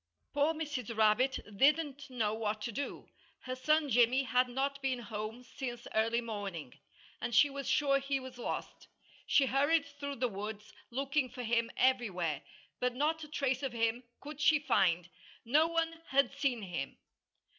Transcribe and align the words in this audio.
Poor 0.33 0.51
Mrs. 0.55 0.97
Rabbit 0.97 1.39
didn't 1.55 2.09
know 2.09 2.33
what 2.33 2.59
to 2.61 2.71
do. 2.71 3.07
Her 3.41 3.55
son 3.55 3.87
Jimmy 3.87 4.23
had 4.23 4.49
not 4.49 4.81
been 4.81 4.97
home 4.97 5.43
since 5.43 5.85
early 5.93 6.21
morning; 6.21 6.73
and 7.21 7.35
she 7.35 7.51
was 7.51 7.69
sure 7.69 7.99
he 7.99 8.19
was 8.19 8.39
lost. 8.39 8.87
She 9.27 9.45
hurried 9.45 9.85
through 9.85 10.15
the 10.15 10.27
woods, 10.27 10.73
looking 10.89 11.29
for 11.29 11.43
him 11.43 11.69
everywhere. 11.77 12.41
But 12.79 12.95
not 12.95 13.23
a 13.23 13.27
trace 13.27 13.61
of 13.61 13.73
him 13.73 14.01
could 14.21 14.41
she 14.41 14.57
find. 14.57 15.07
No 15.45 15.67
one 15.67 16.01
had 16.07 16.33
seen 16.33 16.63
him. 16.63 16.97